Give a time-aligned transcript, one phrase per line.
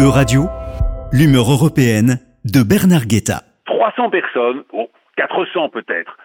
[0.00, 0.48] E-Radio,
[1.12, 3.44] l'humeur européenne de Bernard Guetta.
[3.66, 4.88] 300 personnes, oh,
[5.18, 6.16] 400 peut-être.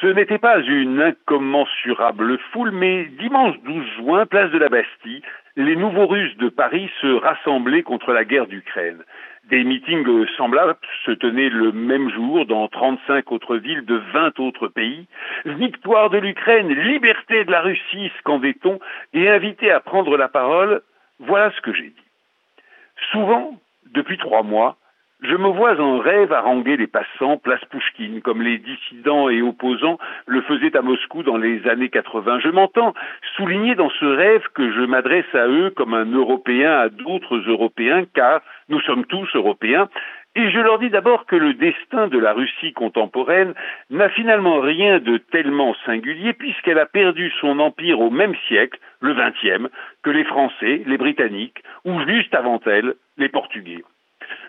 [0.00, 5.22] Ce n'était pas une incommensurable foule, mais dimanche 12 juin, place de la Bastille,
[5.56, 9.02] les nouveaux Russes de Paris se rassemblaient contre la guerre d'Ukraine.
[9.50, 10.06] Des meetings
[10.36, 15.08] semblables se tenaient le même jour dans 35 autres villes de 20 autres pays.
[15.44, 18.78] Victoire de l'Ukraine, liberté de la Russie, scandait-on,
[19.12, 20.82] et invité à prendre la parole,
[21.18, 22.03] voilà ce que j'ai dit.
[23.10, 23.54] Souvent,
[23.94, 24.76] depuis trois mois,
[25.26, 29.98] je me vois en rêve haranguer les passants place Pouchkine, comme les dissidents et opposants
[30.26, 32.40] le faisaient à Moscou dans les années 80.
[32.40, 32.92] Je m'entends
[33.36, 38.04] souligner dans ce rêve que je m'adresse à eux comme un Européen à d'autres Européens,
[38.14, 39.88] car nous sommes tous Européens,
[40.36, 43.54] et je leur dis d'abord que le destin de la Russie contemporaine
[43.88, 49.14] n'a finalement rien de tellement singulier puisqu'elle a perdu son empire au même siècle, le
[49.14, 49.70] XXe,
[50.02, 53.84] que les Français, les Britanniques, ou juste avant elle, les Portugais.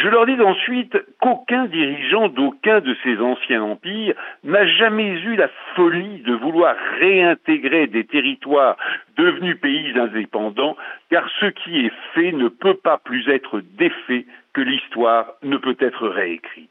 [0.00, 5.48] Je leur dis ensuite qu'aucun dirigeant d'aucun de ces anciens empires n'a jamais eu la
[5.74, 8.76] folie de vouloir réintégrer des territoires
[9.16, 10.76] devenus pays indépendants,
[11.10, 15.76] car ce qui est fait ne peut pas plus être défait que l'histoire ne peut
[15.80, 16.70] être réécrite.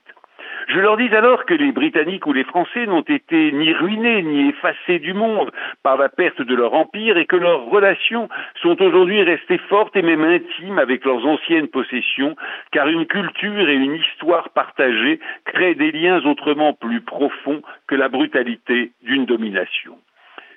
[0.67, 4.49] Je leur dis alors que les Britanniques ou les Français n'ont été ni ruinés ni
[4.49, 5.49] effacés du monde
[5.81, 8.27] par la perte de leur empire et que leurs relations
[8.61, 12.35] sont aujourd'hui restées fortes et même intimes avec leurs anciennes possessions,
[12.73, 18.09] car une culture et une histoire partagées créent des liens autrement plus profonds que la
[18.09, 19.97] brutalité d'une domination.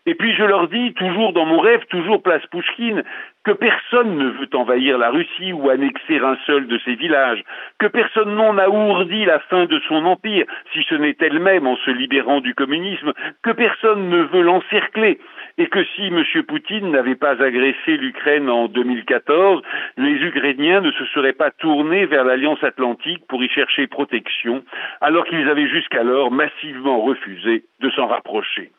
[0.07, 3.03] Et puis je leur dis, toujours dans mon rêve, toujours place Pouchkine,
[3.45, 7.43] que personne ne veut envahir la Russie ou annexer un seul de ses villages,
[7.79, 11.91] que personne n'en ourdi la fin de son empire, si ce n'est elle-même en se
[11.91, 15.19] libérant du communisme, que personne ne veut l'encercler,
[15.59, 16.23] et que si M.
[16.47, 19.63] Poutine n'avait pas agressé l'Ukraine en 2014,
[19.97, 24.63] les Ukrainiens ne se seraient pas tournés vers l'Alliance Atlantique pour y chercher protection,
[25.01, 28.71] alors qu'ils avaient jusqu'alors massivement refusé de s'en rapprocher.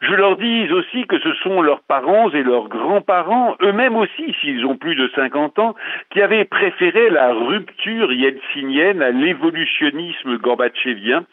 [0.00, 4.64] Je leur dis aussi que ce sont leurs parents et leurs grands-parents, eux-mêmes aussi, s'ils
[4.64, 5.74] ont plus de 50 ans,
[6.10, 11.24] qui avaient préféré la rupture yeltsinienne à l'évolutionnisme gorbatchevien,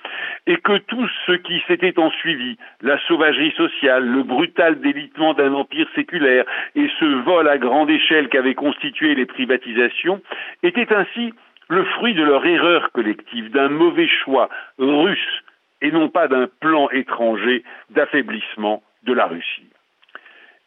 [0.47, 5.88] et que tout ce qui s'était ensuivi, la sauvagerie sociale, le brutal délitement d'un empire
[5.94, 10.22] séculaire et ce vol à grande échelle qu'avaient constitué les privatisations,
[10.63, 11.34] était ainsi
[11.69, 15.44] le fruit de leur erreur collective, d'un mauvais choix russe
[15.81, 19.69] et non pas d'un plan étranger d'affaiblissement de la Russie.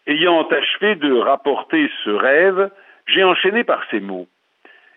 [0.06, 2.70] Ayant achevé de rapporter ce rêve,
[3.06, 4.28] j'ai enchaîné par ces mots.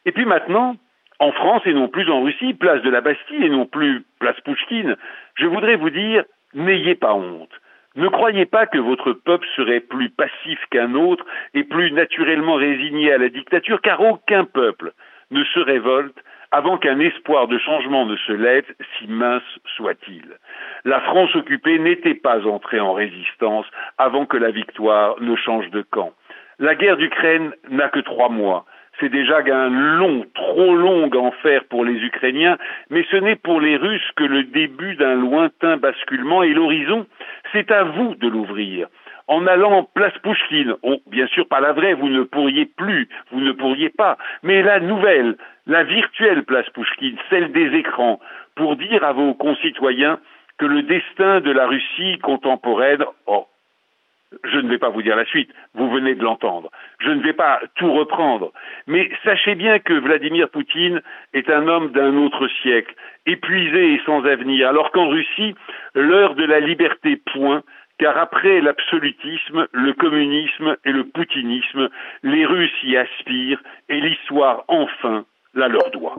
[0.05, 0.75] Et puis maintenant,
[1.19, 4.39] en France et non plus en Russie, place de la Bastille et non plus place
[4.41, 4.95] Pouchkine,
[5.35, 6.23] je voudrais vous dire,
[6.53, 7.51] n'ayez pas honte.
[7.95, 13.11] Ne croyez pas que votre peuple serait plus passif qu'un autre et plus naturellement résigné
[13.11, 14.94] à la dictature, car aucun peuple
[15.29, 16.17] ne se révolte
[16.51, 18.66] avant qu'un espoir de changement ne se lève,
[18.97, 19.44] si mince
[19.78, 20.25] soit-il.
[20.84, 23.66] La France occupée n'était pas entrée en résistance
[23.97, 26.12] avant que la victoire ne change de camp.
[26.59, 28.66] La guerre d'Ukraine n'a que trois mois.
[29.00, 32.57] C'est déjà un long, trop long enfer pour les Ukrainiens,
[32.89, 37.07] mais ce n'est pour les Russes que le début d'un lointain basculement et l'horizon,
[37.51, 38.88] c'est à vous de l'ouvrir
[39.31, 40.75] en allant place Pouchkine.
[41.08, 44.81] Bien sûr, pas la vraie, vous ne pourriez plus, vous ne pourriez pas, mais la
[44.81, 45.38] nouvelle,
[45.68, 48.19] la virtuelle place Pouchkine, celle des écrans,
[48.56, 50.19] pour dire à vos concitoyens
[50.58, 53.47] que le destin de la Russie contemporaine, oh,
[54.44, 56.69] je ne vais pas vous dire la suite, vous venez de l'entendre.
[57.00, 58.52] Je ne vais pas tout reprendre.
[58.88, 61.02] Mais sachez bien que Vladimir Poutine
[61.34, 62.94] est un homme d'un autre siècle,
[63.25, 65.56] épuisé et sans avenir, alors qu'en Russie,
[65.96, 67.63] l'heure de la liberté point,
[68.01, 71.88] car après l'absolutisme, le communisme et le poutinisme,
[72.23, 75.23] les Russes y aspirent et l'histoire enfin
[75.53, 76.16] la leur doit.